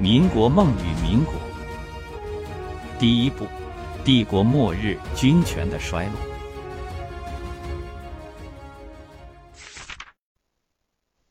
[0.00, 1.34] 民国梦与民国。
[2.98, 3.46] 第一部，
[4.02, 6.14] 帝国末日，军权的衰落。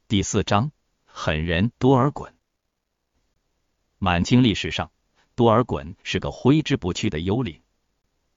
[0.07, 0.71] 第四章，
[1.03, 2.29] 狠人多尔衮。
[3.97, 4.91] 满清历史上，
[5.33, 7.59] 多尔衮是个挥之不去的幽灵。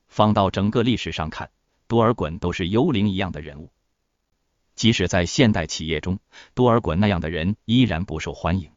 [0.08, 1.50] 放到整个历史上看，
[1.86, 3.70] 多尔衮都是幽灵一样的人物。
[4.76, 6.18] 即使在现代企业中，
[6.54, 8.72] 多尔衮那样的人依然不受欢迎。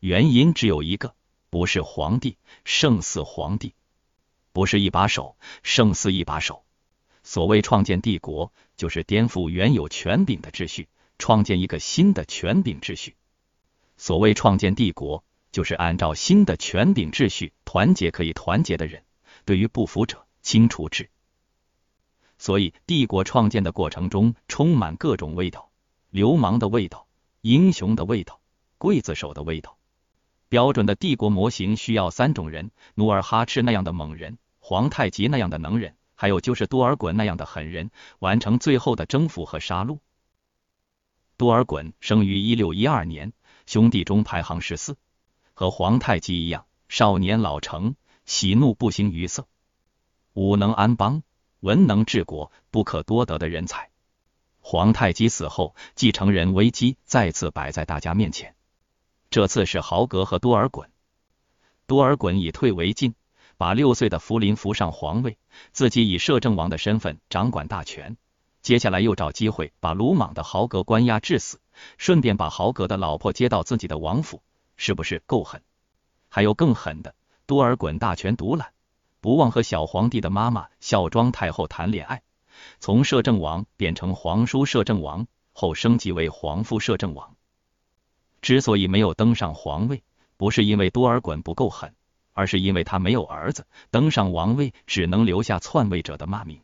[0.00, 1.14] 原因只有一个，
[1.50, 3.74] 不是皇帝，胜似皇帝；
[4.52, 6.64] 不是一把手，胜似一把手。
[7.24, 13.16] 所谓创建帝国，就是颠覆原有权柄的秩序，创建一个新的权柄秩序。
[13.96, 19.02] 所谓创建帝国，就是按照新的权柄秩序，团结可以团结的人，
[19.44, 21.10] 对于不服者，清除之。
[22.38, 25.72] 所以，帝国创建的过程中充满各种味道：
[26.10, 27.08] 流氓的味道、
[27.40, 28.40] 英雄的味道、
[28.78, 29.76] 刽子手的味道。
[30.48, 39.98] 标准的帝国模型需要三种人：努尔哈赤那样的猛人，皇太极那样的能人，还有就是多尔衮那样的狠人，完成最后的征服和杀戮。
[41.36, 43.32] 多尔衮生于一六一二年，
[43.66, 44.96] 兄弟中排行十四，
[45.54, 47.94] 和皇太极一样，少年老成，
[48.24, 49.46] 喜怒不形于色，
[50.32, 51.22] 武能安邦。
[51.60, 53.90] 文能治国，不可多得的人才。
[54.60, 58.54] 皇太极死后，继承人危机再次摆在大家面前。
[59.30, 60.86] 这次是豪格和多尔衮。
[61.86, 63.14] 多尔衮以退为进，
[63.56, 65.36] 把六岁的福临扶上皇位，
[65.72, 68.16] 自己以摄政王的身份掌管大权。
[68.62, 71.60] 接下来又找机会把鲁莽的豪格关押致死，
[71.96, 74.42] 顺便把豪格的老婆接到自己的王府，
[74.76, 75.62] 是不是够狠？
[76.28, 77.14] 还有更狠的，
[77.46, 78.72] 多尔衮大权独揽。
[79.20, 82.22] 不忘和小皇帝的妈妈孝庄太后谈恋爱，
[82.80, 87.36] 从摄政王变成皇叔摄政王，后升级为皇父摄政王。
[88.42, 90.02] 之所以没有登上皇位，
[90.36, 91.94] 不是因为多尔衮不够狠，
[92.32, 96.60] 而是因为他没有儿子，登上王位只能留下篡位者的骂名。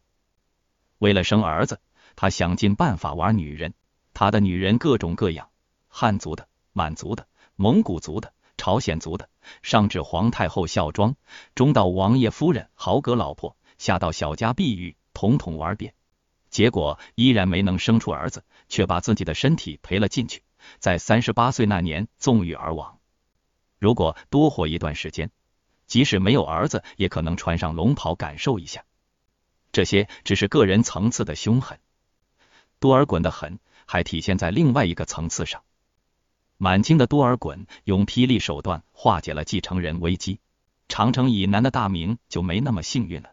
[0.98, 1.80] 为了生儿子，
[2.16, 3.74] 他想尽办法玩女人，
[4.12, 5.48] 他的女人各种各样，
[5.88, 7.26] 汉族的、满族的、
[7.56, 8.32] 蒙古族的。
[8.56, 9.28] 朝鲜族的，
[9.62, 11.16] 上至皇太后孝庄，
[11.56, 15.92] 中到王爷夫人、豪格老婆，下到小家碧玉，统统玩遍。
[16.50, 20.43] 结果依然没能生出儿子，却把自己的身体赔了进去，
[20.78, 22.98] 在三十八岁那年纵欲而亡。
[23.78, 25.30] 如果多活一段时间，
[25.86, 28.84] 即使没有儿子，也可能穿上龙袍感受一下。
[29.72, 31.78] 这些只是个人层次的凶狠，
[32.78, 35.62] 多尔衮的狠还体现在另外一个层次上。
[36.56, 40.40] 满清的多尔衮用霹雳手段化解了继承人危机，
[40.88, 43.32] 长城以南的大明就没那么幸运了。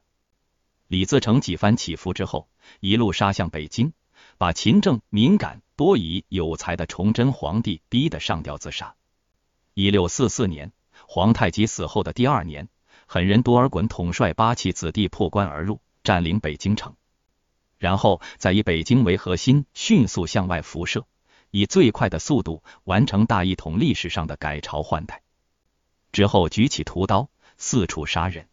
[0.87, 2.49] 李自成几番起伏之后，
[2.79, 3.93] 一路杀向北京，
[4.41, 8.95] 把勤政、敏感、多疑、有才的崇祯皇帝逼得上吊自杀。
[9.75, 10.71] 一六四四年，
[11.07, 12.67] 皇太极死后的第二年，
[13.05, 16.95] 狠人多尔衮统帅八旗子弟破关而入，占领北京城，
[17.77, 21.05] 然后再以北京为核心，迅速向外辐射。
[21.51, 25.21] 以最快的速度完成大一统历史上的改朝换代
[26.11, 28.47] 之后，举起屠刀四处杀人。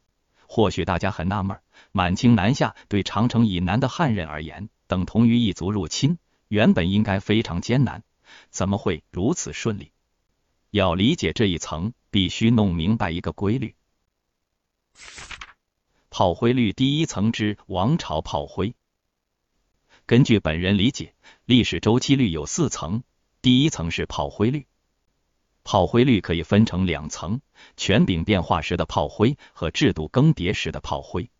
[0.46, 1.58] 或许大家很纳闷，
[1.92, 6.18] 满清南下对长城以南的汉人而言，等同于一族入侵，
[6.48, 8.02] 原本应该非常艰难，
[8.50, 9.92] 怎么会如此顺利？
[10.70, 13.76] 要理解这一层，必须弄明白一个规律：
[16.10, 18.74] 炮灰率第一层之王朝炮灰。
[20.06, 23.02] 根据本人理解，历史周期率有四层，
[23.42, 24.66] 第一层是炮灰率。
[25.64, 27.42] 炮灰率可以分成两层：
[27.76, 31.30] 权柄变化时的炮灰和制度更迭时的炮灰。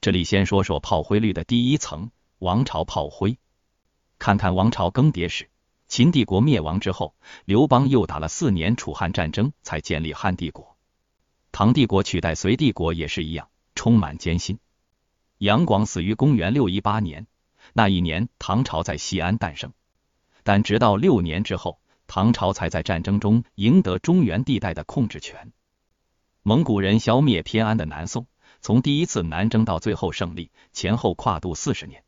[0.00, 3.38] 这里先说说炮灰率的第一层——王朝炮灰。
[4.18, 5.50] 看看王朝更迭史。
[5.88, 7.14] 秦帝国灭亡之后，
[7.44, 10.76] 刘邦又打了四年楚汉战争，才建立汉帝国。
[11.52, 14.58] 唐帝国取代隋帝国也是一样，充满艰辛。
[15.38, 17.28] 杨广死于公元六一八年。
[17.72, 19.72] 那一年，唐朝在西安诞生，
[20.42, 25.52] 但直到六年之后，唐朝才在战争中赢得中原地带的控制权。
[26.42, 28.26] 蒙古人消灭偏安的南宋，
[28.60, 32.02] 从第一次南征到最后胜利，前后跨度四十年。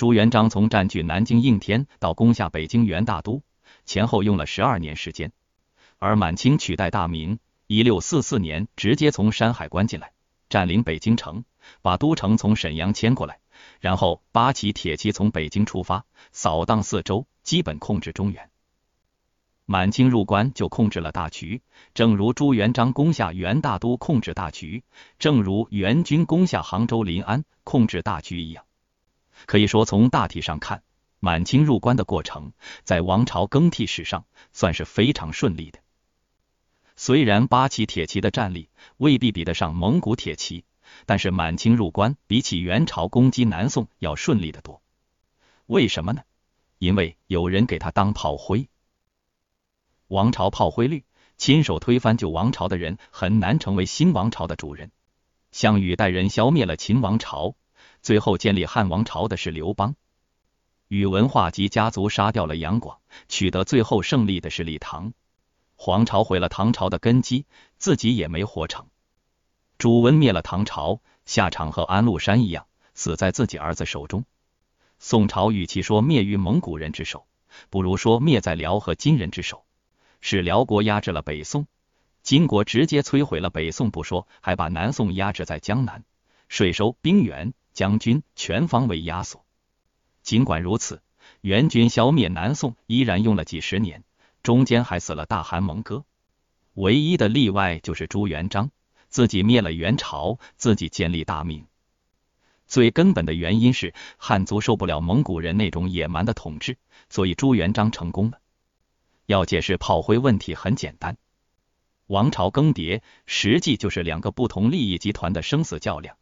[0.00, 3.42] 朱元璋从占据南京应天到攻下北京元大都，
[3.84, 5.30] 前后用了十二年时间。
[5.98, 10.12] 而满清取代大明，一六四四年直接从山海关进来，
[10.48, 11.44] 占领北京城，
[11.82, 13.40] 把都城从沈阳迁过来。
[13.78, 18.48] 然后八旗铁骑从北京出发，扫荡四周，基本控制中原。
[19.66, 21.60] 满清入关就控制了大局，
[21.92, 24.82] 正如朱元璋攻下元大都控制大局，
[25.18, 28.64] 正如元军攻下杭州临安控制大局一样。
[29.46, 30.82] 可以说，从大体上看，
[31.18, 32.52] 满清入关的过程
[32.84, 35.80] 在王朝更替史上算是非常顺利的。
[36.96, 40.64] 虽然八旗铁骑的战力未必比得上蒙古铁骑，
[41.06, 44.82] 但是满清入关比起元朝攻击南宋要顺利得多。
[45.66, 46.22] 为什么呢？
[46.78, 48.68] 因为有人给他当炮灰。
[50.08, 51.04] 王朝炮灰率，
[51.36, 54.90] 亲手推翻旧王朝的人很难成为新王朝的主人。
[55.52, 57.54] 项羽带人消灭了秦王朝，
[58.02, 59.94] 最后建立汉王朝的是刘邦；
[60.88, 62.98] 宇文化及家族杀掉了杨广，
[63.28, 65.12] 取得最后胜利的是李唐。
[65.76, 67.46] 黄巢毁了唐朝的根基，
[67.78, 68.86] 自己也没活成。
[69.78, 74.24] 朱温灭了唐朝，下场和安禄山一样，死在自己儿子手中。
[74.98, 77.26] 宋朝与其说灭于蒙古人之手，
[77.70, 79.64] 不如说灭在辽和金人之手。
[80.20, 81.66] 是辽国压制了北宋，
[82.22, 86.04] 金国直接摧毁了北宋不说，还把南宋压制在江南，
[86.48, 89.42] 税收、兵员、将军全方位压缩。
[90.22, 91.00] 尽管如此，
[91.40, 94.04] 元军消灭南宋依然用了几十年。
[94.42, 96.04] 中间还死了大汗蒙哥，
[96.74, 98.70] 唯一的例外就是朱元璋，
[99.08, 101.64] 自己灭了元朝，自己建立大明。
[102.66, 106.76] 最根本的原因是汉族受不了蒙古人那种野蛮的统治，
[107.08, 108.40] 所以朱元璋成功了。
[109.24, 111.16] 要解释炮灰问题很简单，
[112.08, 116.18] 王朝更迭实际就是两个不同利益集团的生死较量，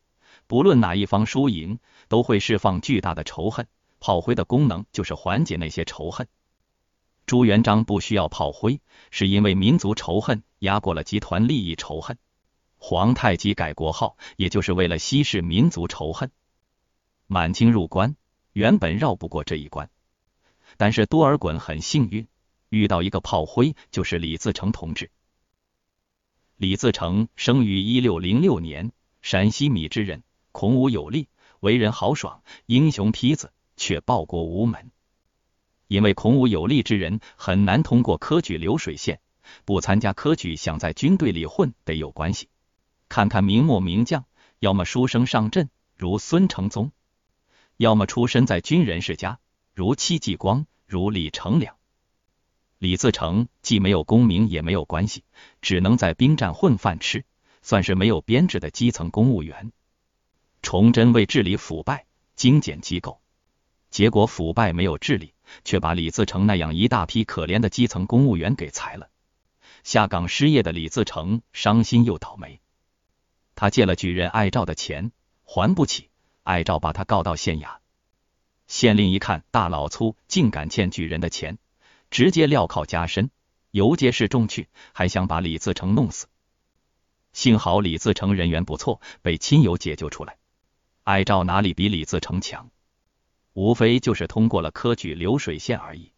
[0.49, 1.79] 不论哪一方输赢，
[2.09, 3.69] 都会释放巨大的仇恨。
[4.01, 6.27] 炮灰的功能就是缓解那些仇恨。
[7.27, 8.81] 朱元璋不需要炮灰，
[9.11, 12.17] 是因为民族仇恨压过了集团利益仇恨。
[12.79, 16.31] 皇太极改国号，也就是为了稀释民族仇恨。
[17.27, 18.17] 满清入关，
[18.53, 19.91] 原本绕不过这一关，
[20.79, 22.27] 但是多尔衮很幸运，
[22.71, 25.11] 遇到一个炮灰，就是李自成同志。
[26.57, 30.23] 李自成生于一六零六年，陕西米脂人，
[30.59, 31.29] 孔武有力，
[31.61, 34.91] 为人豪爽，英雄坯子，却报国无门。
[35.87, 39.21] 因为孔武有力之人很难通过科举流水线，
[39.65, 42.49] 不参加科举想在军队里混得有关系。
[43.09, 44.25] 看看明末名将，
[44.59, 46.91] 要么书生上阵，如孙承宗；
[47.77, 49.39] 要么出身在军人世家，
[49.77, 51.77] 如戚继光，如李成梁。
[52.79, 55.23] 李自成既没有功名，也没有关系，
[55.63, 57.25] 只能在兵站混饭吃，
[57.63, 59.71] 算是没有编制的基层公务员。
[60.63, 62.07] 崇祯为治理腐败，
[62.37, 63.21] 精简机构，
[63.91, 65.35] 结果腐败没有治理。
[65.65, 69.09] 却把李自成那样一大批可怜的基层公务员给裁了。
[69.83, 72.61] 下岗失业的李自成伤心又倒霉。
[73.55, 75.11] 他借了举人艾照的钱
[75.45, 76.11] 还不起，
[76.43, 77.79] 艾照把他告到县衙。
[78.67, 81.57] 县令一看大老粗竟敢欠举人的钱，
[82.11, 83.31] 直接镣铐加身，
[83.71, 86.27] 游街示众去，还想把李自成弄死。
[87.33, 90.37] 幸好李自成人缘不错，被亲友解救出来。
[91.09, 92.69] 艾照哪里比李自成强？
[93.55, 96.13] 无非就是通过了科举流水线而已。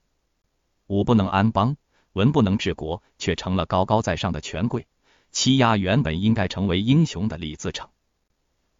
[0.89, 1.77] 武不能安邦，
[2.13, 4.89] 文不能治国，却成了高高在上的权贵，
[5.31, 7.89] 欺压原本应该成为英雄的李自成。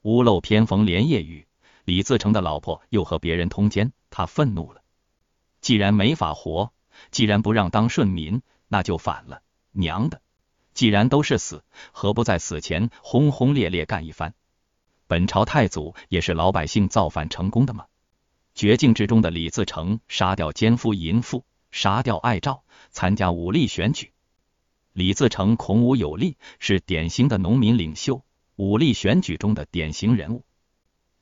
[0.03, 1.47] 屋漏偏逢连夜雨，
[1.85, 4.83] 李自成的老婆又和别人通奸，他愤怒了。
[5.61, 6.73] 既然没法活，
[7.13, 9.43] 既然不让当顺民，那就反了。
[9.71, 10.21] 娘的，
[10.75, 14.35] 既然都是死，何不在死前轰轰烈烈干一番？
[15.11, 17.87] 本朝太祖也是老百姓造反成功的吗？
[18.55, 22.63] 绝境之中的李自成杀掉奸夫淫妇，杀掉爱赵，
[22.93, 24.13] 参加武力选举。
[24.93, 30.45] 李自成孔武有力，是典型的农民领袖，武力选举中的典型人物。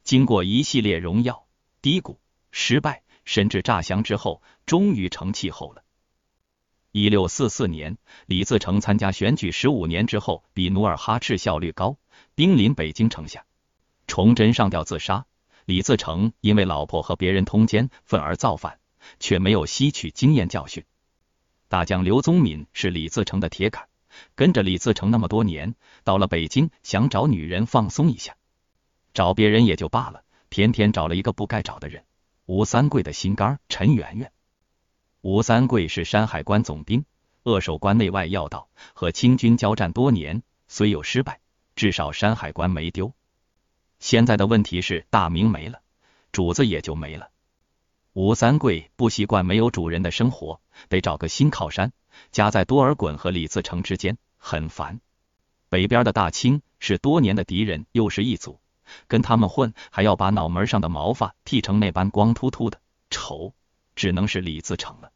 [0.05, 1.47] 经过一系列荣耀、
[1.81, 2.21] 低谷、
[2.51, 5.83] 失败，甚至诈降之后，终于成气候了。
[6.93, 7.97] 一六四四年，
[8.27, 11.97] 李自成参加选举十五年之后，比努尔哈赤效率高，
[12.35, 13.47] 兵临北京城下，
[14.09, 15.27] 崇祯上吊自杀。
[15.65, 18.81] 李自成因为老婆和别人通奸，愤而造反，
[19.21, 20.85] 却没有吸取经验教训。
[21.69, 23.87] 大将刘宗敏是李自成的铁杆，
[24.35, 25.75] 跟着李自成那么多年，
[26.05, 28.35] 到了北京想找女人放松一下，
[29.13, 32.03] 找别人也就罢了，偏偏找了一个不该找的人——
[32.47, 34.33] 吴三桂的心肝陈圆圆。
[35.21, 37.05] 吴三桂是山海关总兵，
[37.43, 41.41] 扼守关内外要道，和清军交战多年，虽有失败，
[41.77, 43.13] 至少山海关没丢。
[43.99, 45.81] 现在的问题是大明没了，
[46.33, 47.31] 主子也就没了。
[48.13, 51.93] 吴三桂不习惯没有主人的生活，得找个新靠山，
[52.33, 55.01] 夹在多尔衮和李自成之间，很烦。
[55.69, 58.61] 北边的大清是多年的敌人，又是一族，
[59.07, 63.55] 跟他们混还要把脑门上的毛发剃成那般光秃秃的，丑，
[63.95, 65.13] 只能是李自成了。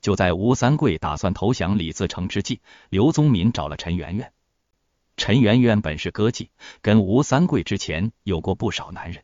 [0.00, 4.32] 就在吴三桂打算投降李自成之际，刘宗敏找了陈圆圆。
[5.16, 6.48] 陈圆圆本是歌妓，
[6.80, 9.22] 跟吴三桂之前有过不少男人，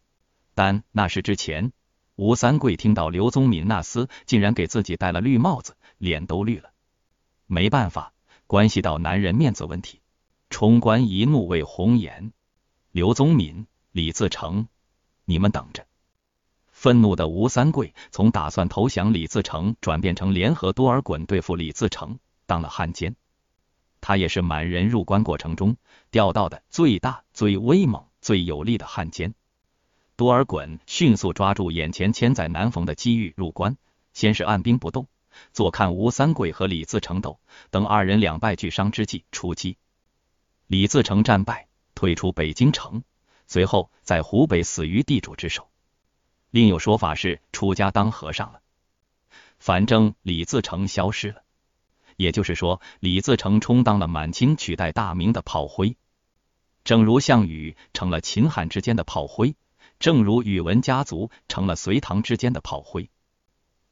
[0.55, 1.73] 但那是之前。
[2.17, 6.73] 吴三桂听到刘宗敏那厮竟然给自己戴了绿帽子，脸都绿了。
[7.47, 8.13] 没办法，
[8.49, 10.01] 关系到男人面子问题。
[10.51, 12.33] 冲冠一怒为红颜，
[12.91, 14.67] 刘宗敏、李自成，
[15.27, 15.87] 你们等着！
[16.73, 23.15] 愤怒的吴三桂从打算投降李自成，转变成联合多尔衮对付李自成，当了汉奸。
[24.01, 25.77] 他也是满人入关过程中
[26.11, 29.35] 钓到的最大、最威猛、最有力的汉奸。
[30.17, 33.77] 多尔衮迅速抓住眼前千载难逢的机遇入关，
[34.13, 35.07] 先是按兵不动，
[35.53, 37.39] 坐看吴三桂和李自成斗，
[37.71, 39.77] 等二人两败俱伤之际出击。
[40.67, 43.05] 李自成战败，退出北京城，
[43.47, 45.71] 随后在湖北死于地主之手。
[46.51, 48.61] 另有说法是出家当和尚了。
[49.59, 51.43] 反正李自成消失了，
[52.19, 55.97] 也就是说，李自成充当了满清取代大明的炮灰，
[56.83, 59.55] 正如项羽成了秦汉之间的炮灰，
[60.01, 63.09] 正如宇文家族成了隋唐之间的炮灰。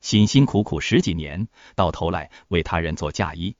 [0.00, 3.54] 辛辛苦苦十几年，到头来为他人做嫁衣。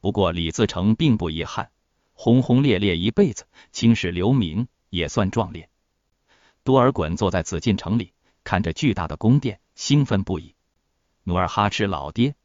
[0.00, 1.70] 不过李自成并不遗憾。
[2.12, 5.68] 轰轰烈烈一辈子，青史留名也算壮烈。
[6.62, 8.12] 多尔衮坐在紫禁城里，
[8.44, 10.54] 看着巨大的宫殿，兴奋不已。
[11.24, 12.36] 努尔哈赤老爹，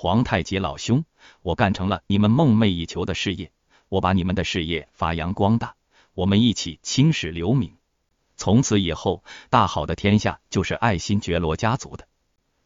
[0.00, 1.04] 皇太极老兄，
[1.42, 3.50] 我干成了你们梦寐以求的事业，
[3.88, 5.74] 我把你们的事业发扬光大，
[6.14, 7.76] 我们一起青史留名。
[8.36, 12.06] 从此以后，大好的天下就是爱新觉罗家族的。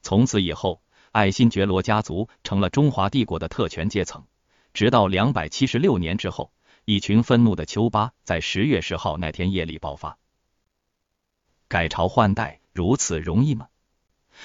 [0.02, 4.26] 从此以后，爱新觉罗家族成了中华帝国的特权阶层。
[4.74, 6.52] 直到两百七十六年之后，
[6.84, 10.18] 一群愤怒的丘巴在十月十号那天夜里爆发。
[11.66, 13.68] 改朝换代如此容易吗？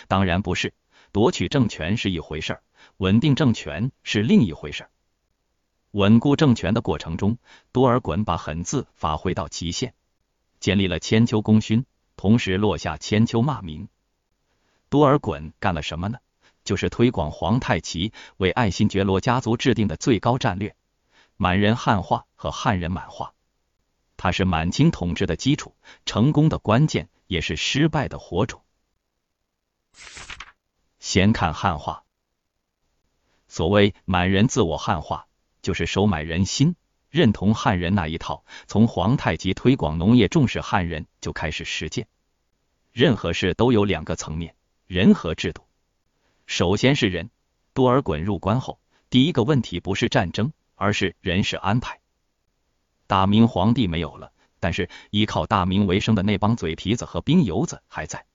[0.08, 0.74] 当然不是，
[1.12, 2.62] 夺取政权是一回事
[2.98, 4.88] 稳定政权是另一回事
[5.92, 7.38] 稳固政权的过程中，
[7.72, 9.94] 多尔衮把狠字发挥到极限，
[10.60, 11.86] 建立了千秋功勋，
[12.16, 13.88] 同时落下千秋骂名。
[14.90, 16.18] 多尔衮干了什么呢？
[16.64, 20.76] 就是推广皇太极为爱新觉罗家族制定的最高战略——
[21.38, 23.34] 满人汉化和汉人满化。
[24.18, 25.76] 它是满清统治的基础，
[26.06, 28.64] 成功的关键，也是失败的火种。
[31.00, 32.04] 先看汉化。
[33.58, 35.26] 所谓满人自我汉化，
[35.64, 36.76] 就是收买人心，
[37.10, 38.46] 认同汉人那一套。
[38.68, 42.08] 从皇太极推广农业、重视汉人就开始实践。
[42.94, 44.54] 任何事都有两个层面：
[44.86, 45.64] 人和制度。
[46.46, 47.32] 首先是人，
[47.74, 52.00] 多尔衮入关后，第一个问题不是战争，而是人事安排。
[53.08, 58.28] 大明皇帝没有了，但是依靠大明为生的那帮嘴皮子和兵油子还在。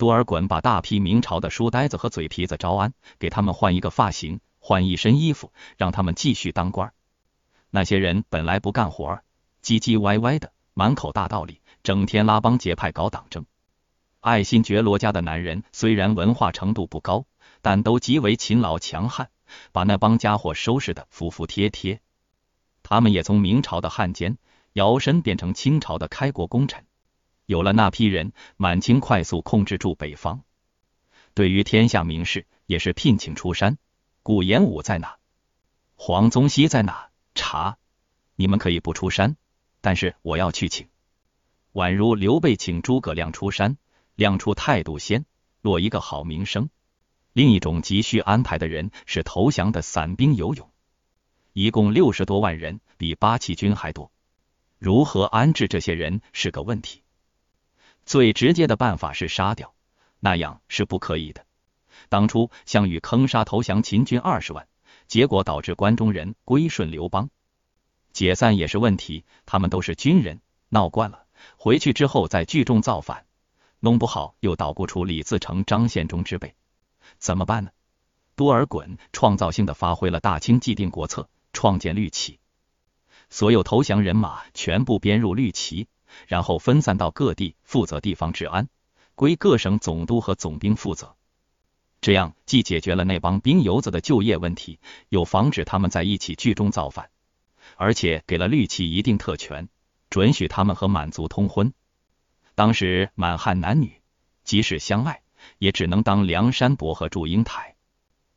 [0.00, 6.94] 多尔衮把大批明朝的书呆子和嘴皮子招安，给他们换一个发型，换一身衣服，让他们继续当官。
[7.68, 9.20] 那些人本来不干活，
[9.62, 13.44] 唧唧歪歪的，满口大道理，整天拉帮结派搞党争。
[14.20, 17.26] 爱新觉罗家的男人虽然文化程度不高，
[17.60, 19.28] 但都极为勤劳强悍，
[19.70, 22.00] 把那帮家伙收拾的服服帖帖。
[22.82, 24.38] 他们也从明朝的汉奸
[24.72, 26.86] 摇身变成清朝的开国功臣。
[27.50, 30.44] 有了那批人，满清快速控制住北方。
[31.34, 33.76] 对于天下名士，也是聘请出山。
[34.22, 35.18] 顾炎武在哪？
[35.96, 37.10] 黄宗羲在哪？
[37.34, 37.76] 查！
[38.36, 39.36] 你们可以不出山，
[39.80, 40.86] 但是我要去请。
[41.72, 43.76] 宛如刘备请诸葛亮出山。
[44.14, 45.26] 亮出态度先，
[45.60, 46.70] 落一个好名声。
[47.32, 50.70] 另一种急需安排的人是投降的散兵游勇，
[51.52, 54.12] 一共六十多万人，比八旗军还多。
[54.78, 57.02] 如何安置这些人是个问题。
[58.06, 59.74] 最直接的办法是杀掉，
[60.18, 61.44] 那样是不可以的。
[62.08, 64.66] 当初项羽坑杀投降秦军二十万，
[65.06, 67.30] 结果导致关中人归顺刘邦，
[68.12, 69.24] 解散也是问题。
[69.46, 71.26] 他们都是军人，闹惯了，
[71.56, 73.26] 回去之后再聚众造反。
[73.78, 76.54] 弄不好又捣鼓出李自成、张献忠之辈，
[77.18, 77.70] 怎么办呢？
[78.34, 82.38] 多尔衮创造性的发挥了大清既定国策，创建绿旗，
[83.28, 85.88] 所有投降人马全部编入绿旗，
[86.26, 88.68] 然后分散到各地负责地方治安，
[89.14, 91.16] 归各省总督和总兵负责。
[92.00, 97.10] 这样既解决了那帮兵油子的就业问题，又防止他们在一起聚众造反，
[97.76, 99.68] 而且给了绿旗一定特权，
[100.08, 101.74] 准许他们和满族通婚。
[102.54, 104.00] 当时满汉男女
[104.44, 105.22] 即使相爱，
[105.58, 107.76] 也只能当梁山伯和祝英台。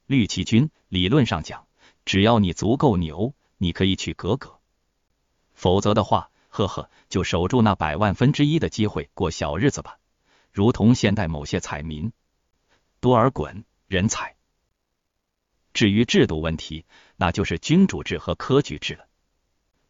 [0.05, 1.65] 绿旗军理论上讲，
[2.03, 4.59] 只要你足够牛，你可以娶格格；
[5.53, 9.97] 否则的话，呵呵，就守住那百万分之一的机会过小日子吧，
[10.51, 12.13] 如同现代某些彩民。
[12.99, 14.35] 多尔衮人才。
[15.73, 19.07] 至于制度问题，那就是君主制和科举制了。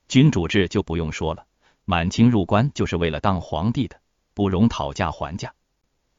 [0.07, 1.45] 君主制就不用说了，
[1.83, 3.99] 满清入关就是为了当皇帝的。
[4.33, 5.53] 不容讨价还价。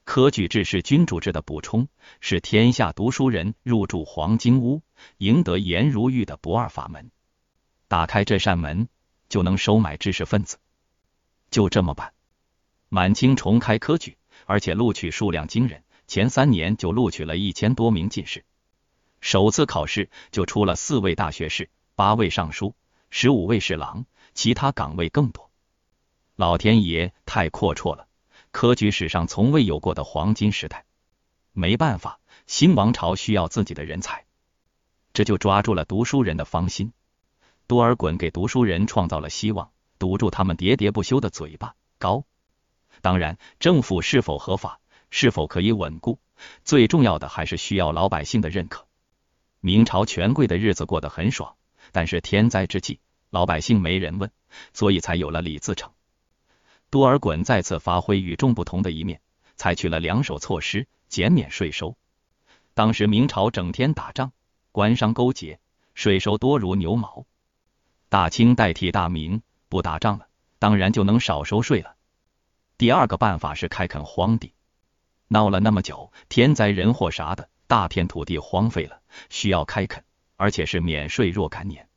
[0.04, 1.88] 科举制是君主制的补充，
[2.20, 4.82] 是天下读书人入住黄金屋，
[5.16, 7.10] 赢得颜如玉的不二法门。
[7.88, 8.88] 打开这扇门，
[9.28, 10.58] 就能收买知识分子。
[11.50, 12.12] 就这么办，
[12.88, 14.16] 满清重开科举，
[14.46, 18.44] 而且录取数量惊人，前三年就录取了一千多名进士。
[19.20, 22.74] 首次考试就出了四位大学士、八位尚书、
[23.10, 24.04] 十五位侍郎，
[24.34, 25.50] 其他岗位更多。
[26.36, 28.08] 老天爷太阔绰了，
[28.50, 30.84] 科举史上从未有过的黄金时代。
[31.52, 34.24] 没办法，新王朝需要自己的人才，
[35.12, 36.92] 这就抓住了读书人的芳心。
[37.66, 41.74] 多尔衮给读书人创造了希望，堵住他们喋喋不休的嘴巴。
[41.98, 42.24] 高，
[43.00, 44.80] 当然，政府是否合法，
[45.10, 46.18] 是否可以稳固，
[46.64, 48.86] 最重要的还是需要老百姓的认可。
[49.60, 51.56] 明朝权贵的日子过得很爽，
[51.92, 54.30] 但是天灾之际，老百姓没人问，
[54.74, 55.90] 所以才有了李自成。
[56.90, 59.22] 多尔衮再次发挥与众不同的一面，
[59.56, 61.96] 采取了两手措施，减免税收。
[62.74, 64.32] 当时明朝整天打仗，
[64.70, 65.58] 官商勾结，
[65.94, 67.24] 税收多如牛毛。
[68.14, 70.28] 大清代替大明，不打仗了，
[70.60, 71.96] 当然就能少收税了。
[72.78, 74.54] 第二个办法是开垦荒地，
[75.26, 80.04] 闹了那么久，天灾人祸啥的，大片土地荒废了，需要开垦，
[80.36, 81.88] 而且是免税若干年。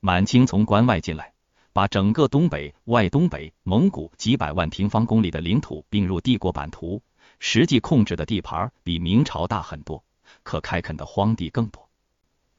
[0.00, 1.32] 满清从关外进来。
[1.72, 7.04] 把整个东北、外东北、蒙古几百万平方公里的领土并入帝国版图，
[7.38, 10.02] 实际控制的地盘比明朝大很多，
[10.42, 11.88] 可开垦的荒地更多。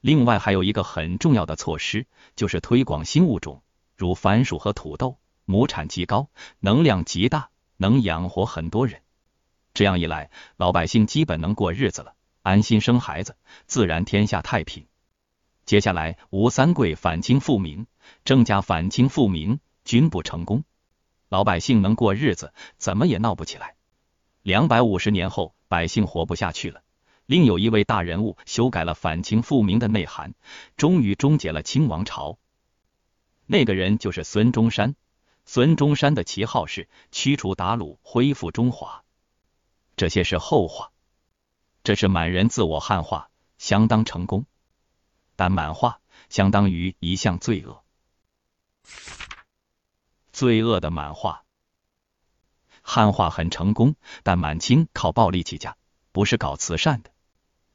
[0.01, 3.62] 另外还有一个很重要的措施，就是推广新物种，
[3.96, 6.29] 如番薯和土豆，亩产极高，
[6.60, 9.01] 能量极大，能养活很多人。
[9.74, 14.88] 这样一来，老百姓基本能过日子了，安心生孩子，自然天下太平。
[15.65, 17.88] 接下来，吴三桂反清复明。
[18.25, 20.63] 郑家反清复明均不成功，
[21.29, 23.75] 老百姓能过日子，怎么也闹不起来。
[24.41, 26.81] 两百五十年后，百姓活不下去了。
[27.31, 30.33] 另有一位大人物修改了反清复明的内涵，
[30.75, 32.38] 终于终结了清王朝。
[33.45, 34.98] 那个人就是孙中山。
[35.46, 39.05] 孙中山的旗号是驱除鞑虏，恢复中华。
[39.96, 40.91] 这些是后话。
[41.85, 44.46] 这是满人自我汉化，相当成功。
[45.37, 47.81] 但满化相当于一项罪恶。
[50.33, 51.46] 罪恶的满化，
[52.81, 55.77] 汉化很成功，但满清靠暴力起家，
[56.11, 57.10] 不是搞慈善的。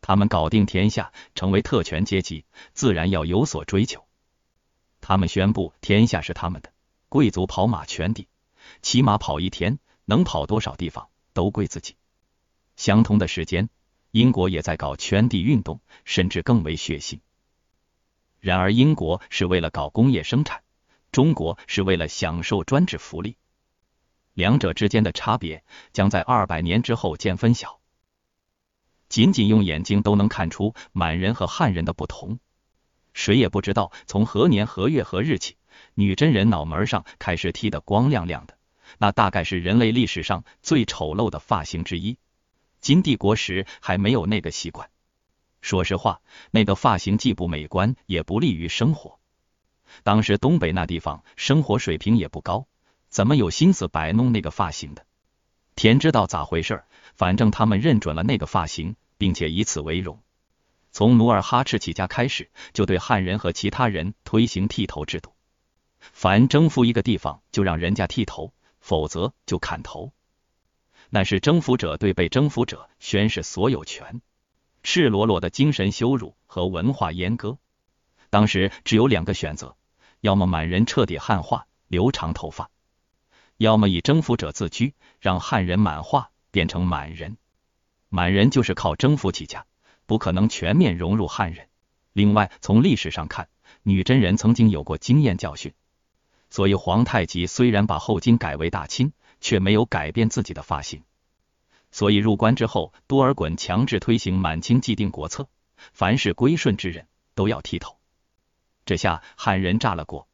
[0.07, 4.07] 他们搞定天下，成为特权阶级，自然要有所追求。
[5.01, 6.73] 他们宣布天下是他们的，
[7.09, 8.29] 贵族跑马圈地，
[8.83, 11.97] 骑马跑一天，能跑多少地方都归自己。
[12.77, 13.69] 相同的时间，
[14.13, 17.19] 英国也在搞圈地运动，甚至更为血腥。
[18.39, 20.63] 然而，英国是为了搞工业生产。
[21.11, 23.39] 中国是为了享受专制福利，
[24.35, 27.81] 两者之间的差别将在二百年之后见分晓。
[29.09, 32.39] 仅仅用眼睛都能看出满人和汉人的不同，
[33.15, 35.57] 谁也不知道从何年何月何日起，
[35.95, 38.59] 女真人脑门上开始剃得光亮亮的，
[38.99, 42.19] 那大概是人类历史上最丑陋的发型之一。
[42.81, 44.91] 金帝国时还没有那个习惯。
[45.61, 49.19] 说实话，那个发型既不美观，也不利于生活。
[50.03, 52.67] 当时东北那地方生活水平也不高，
[53.09, 55.07] 怎么有心思摆弄那个发型的？
[55.75, 56.85] 天知道咋回事，
[57.17, 60.23] 反正他们认准了那个发型，并且以此为荣。
[60.93, 65.33] 从努尔哈赤起家开始，就对汉人和其他人推行剃头制度，
[65.99, 70.13] 凡征服一个地方，就让人家剃头，否则就砍头。
[71.11, 74.23] 那是征服者对被征服者宣示所有权，
[74.83, 77.59] 赤裸裸的精神羞辱和文化阉割。
[78.31, 79.77] 当时只有两个选择。
[80.21, 82.71] 要么满人彻底汉化，留长头发；
[83.59, 87.37] 要么以征服者自居，让汉人满化，变成满人。
[88.09, 89.67] 满人就是靠征服起家，
[90.07, 91.69] 不可能全面融入汉人。
[92.15, 93.51] 另外，从历史上看，
[93.83, 95.75] 女真人曾经有过经验教训，
[96.49, 101.03] 所以皇太极虽然把后金改为大清，却没有改变自己的发型。
[101.91, 105.51] 所以入关之后，多尔衮强制推行满清既定国策，
[105.93, 107.99] 凡是归顺之人都要剃头。
[108.87, 110.27] 这下汉人炸了锅。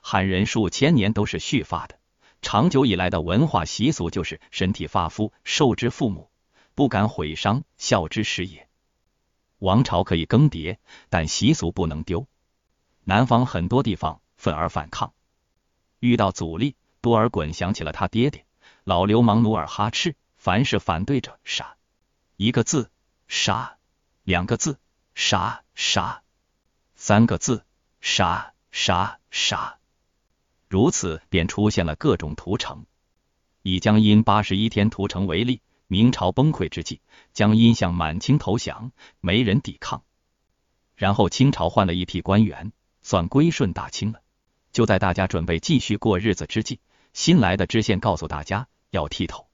[0.00, 1.97] 汉人数千年都是蓄发的，
[2.42, 6.30] 长久以来的文化习俗就是身体发肤受之父母，
[6.74, 8.68] 不敢毁伤，孝之始也。
[9.58, 12.26] 王朝可以更迭，但习俗不能丢。
[13.04, 15.12] 南方很多地方愤而反抗，
[15.98, 18.46] 遇到阻力，多尔衮想起了他爹爹
[18.84, 21.76] 老流氓努尔哈赤，凡是反对者杀，
[22.36, 22.90] 一个字
[23.26, 23.76] 杀，
[24.22, 24.78] 两个字
[25.14, 26.22] 杀杀，
[26.94, 27.64] 三个字。
[28.00, 29.77] 杀杀杀！
[30.68, 32.84] 如此便出现了各种屠城。
[33.62, 37.00] 以江阴八十一天屠城为例，明朝崩溃之际，
[37.32, 40.04] 江阴向满清投降，没人抵抗。
[40.94, 44.20] 然后清朝换了一批官员，算归顺大清了。
[44.70, 46.80] 就在大家准备继续过日子之际，
[47.14, 49.46] 新来的知县告诉大家要剃头。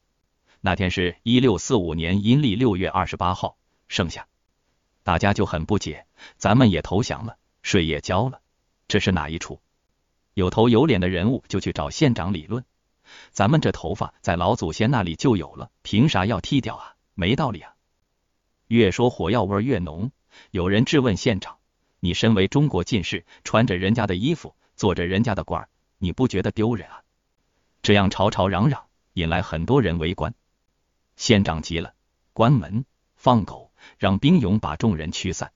[0.61, 4.27] 那天是一六四五年阴历六月二十八号，盛夏，
[5.03, 8.41] 大家就很不解，咱们也投降了，税也交了，
[8.89, 9.61] 这是哪一出？
[10.35, 12.65] 有头有脸的人物就去找县长理论，
[13.31, 16.97] 咱们这头发在老祖先那里就有了，凭啥要剃掉啊？
[17.15, 17.75] 没道理啊！
[18.67, 20.11] 越说火药味越浓，
[20.51, 21.59] 有人质问县长
[22.01, 25.69] ：“你身为中国进士，穿着人家的衣服，做着人家的官，
[25.99, 27.03] 你不觉得丢人啊？”
[27.83, 30.35] 这样吵吵嚷嚷，引来很多人围观。
[31.15, 31.95] 县长急了，
[32.33, 35.53] 关门放狗，让兵勇把众人驱散。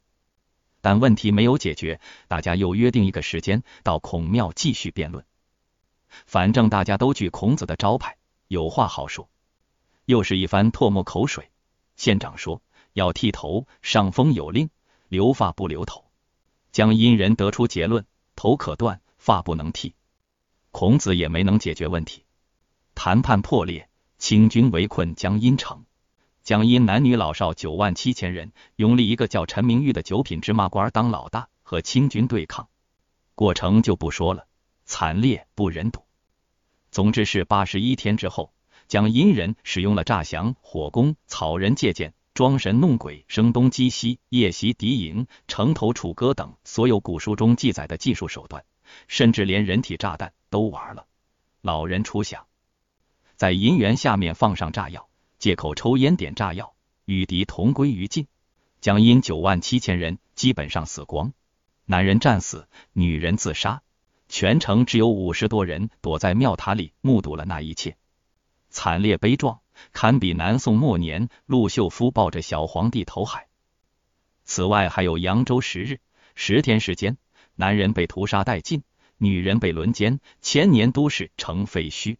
[0.89, 5.23] 但问题没有解决，大家又约定一个时间到孔庙继续辩论。
[6.25, 9.29] 反正大家都举孔子的招牌，有话好说。
[10.07, 11.51] 又是一番唾沫口水。
[11.97, 12.63] 县长说
[12.95, 14.71] 要剃头，上峰有令，
[15.09, 16.07] 留发不留头。
[16.73, 19.95] 江阴人得出结论：头可断，发不能剃。
[20.71, 22.25] 孔子也没能解决问题，
[22.95, 23.91] 谈判破裂。
[24.17, 25.85] 清军围困江阴城，
[26.49, 32.71] 蒋阴男女老少九万七千人，拥立一个叫陈明玉的九品芝麻官当老大，和清军对抗。
[33.35, 34.47] 过程就不说了，
[34.87, 36.07] 惨烈不忍睹。
[36.91, 38.55] 总之是八十一天之后，
[38.87, 48.65] 蒋阴人使用了诈降、火攻、草人借箭、装神弄鬼、声东击西、夜袭敌营、城头楚歌等所有古书中记载的技术手段，
[49.07, 51.05] 甚至连人体炸弹都玩了。
[51.61, 52.47] 老人初想。
[53.37, 56.75] 在银元下面放上炸药，借口抽烟点炸药，
[57.05, 58.27] 与敌同归于尽。
[58.81, 61.33] 江阴九万七千人基本上死光，
[61.85, 63.83] 男人战死，女人自杀，
[64.29, 67.97] 全城只有五十多人躲在庙塔里目睹了那一切，
[68.71, 69.61] 惨烈悲壮，
[69.93, 73.49] 堪比南宋末年陆秀夫抱着小皇帝投海。
[74.45, 76.01] 此外还有扬州十日，
[76.35, 77.17] 十天时间，
[77.55, 78.83] 男人被屠杀殆尽，
[79.17, 82.17] 女人被轮奸，千年都市成废墟。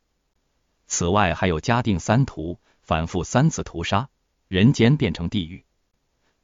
[0.87, 4.09] 此外还有嘉定三屠，反复三次屠杀，
[4.49, 5.67] 人间变成地狱。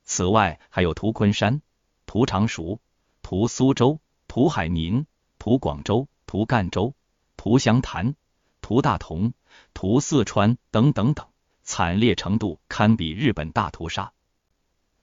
[0.03, 1.63] 此外还有屠昆山、
[2.05, 2.83] 屠常熟、
[3.23, 5.07] 屠苏州、屠海宁、
[5.39, 6.95] 屠广州、屠赣州、
[7.39, 8.15] 屠湘潭、
[8.61, 9.33] 屠大同、
[9.73, 11.27] 屠四川等等等，
[11.63, 14.13] 惨烈程度堪比日本大屠杀。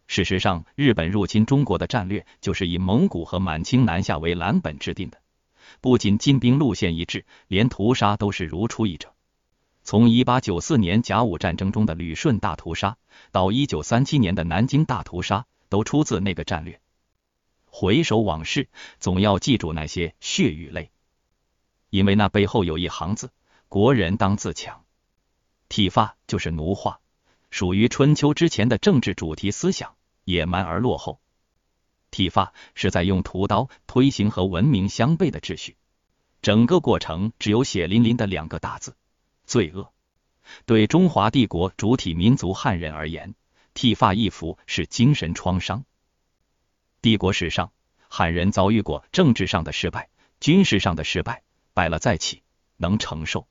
[0.06, 5.20] 事实上，日本入侵中国的战略就是以蒙古和满清南下为蓝本制定的，
[5.82, 9.16] 不仅进兵路线一致，连屠杀都是如出一辙。
[9.92, 12.96] 从一八九四年甲午战争中的旅顺大屠杀，
[13.34, 16.80] 到一九三七年的南京大屠杀，都出自那个战略。
[17.66, 18.70] 回首往事，
[19.02, 20.92] 总要记住那些血与泪，
[21.90, 23.34] 因为那背后有一行字：
[23.68, 24.86] 国人当自强。
[25.68, 27.02] 剃发就是奴化，
[27.50, 31.20] 属于春秋之前的政治主题思想，野蛮而落后。
[32.12, 35.76] 剃发是在用屠刀推行和文明相悖的秩序，
[36.42, 38.96] 整个过程只有血淋淋的两个大字。
[39.52, 39.92] 罪恶
[40.66, 43.36] 对中华帝国主体民族汉人而言，
[43.74, 45.84] 剃发易服是精神创伤。
[47.02, 47.74] 帝国史上，
[48.08, 50.08] 汉人遭遇过政治上的失败、
[50.40, 52.44] 军事上的失败，败了再起，
[52.78, 53.46] 能承受。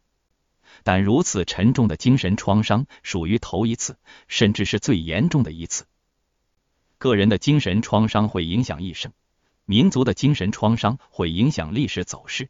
[0.85, 5.85] 但如此沉重的精神创伤属于头一次，甚至是最严重的一次。
[6.97, 9.13] 个人的精神创伤会影响一生，
[9.67, 12.49] 民族的精神创伤会影响历史走势。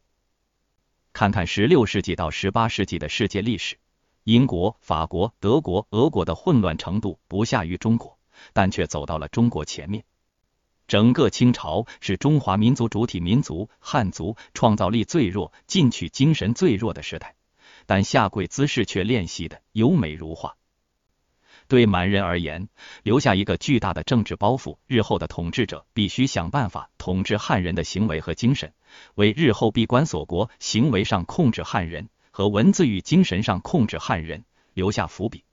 [1.13, 3.77] 看看十六世纪到十八世纪的世界历史，
[4.23, 8.17] 英国、法国、德国、俄国的混乱程度不下于中国，
[8.53, 10.03] 但却走到了中国前面。
[10.87, 17.35] 整个清朝是中华民族主体民族汉族创造力最弱、进取精神最弱的时代，
[17.85, 20.55] 但下跪姿势却练习的优美如画。
[21.71, 22.67] 对满人而言，
[23.01, 28.73] 留下一个巨大的政治包袱，日后的统治者必须想办法统治汉人的行为和精神，
[29.15, 35.45] 为日后闭关锁国、行为上控制汉人和文字与精神上控制汉人留下伏笔。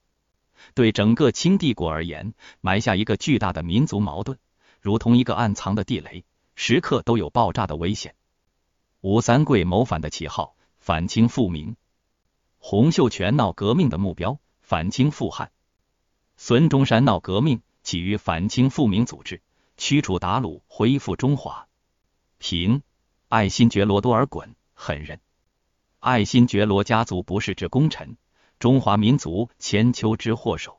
[0.75, 4.39] 对整个清帝国而言，埋下一个巨大的民族矛盾，
[4.81, 6.25] 如同一个暗藏的地雷，
[6.57, 8.17] 时刻都有爆炸的危险。
[9.03, 11.77] 吴三桂谋反的旗号，反清复明；
[12.59, 15.53] 洪秀全闹革命的目标，反清复汉。
[16.41, 19.43] 孙中山闹革命，起于反清复明组织，
[19.77, 21.67] 驱除鞑虏，恢复中华。
[22.39, 22.83] 平
[23.29, 25.21] 爱新觉罗多尔衮，狠人。
[25.99, 28.17] 爱新觉罗家族不是之功臣，
[28.61, 30.78] 中华民族千秋之祸首。